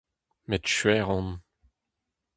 Met 0.49 0.63
skuizh 0.73 1.07
on. 1.15 1.27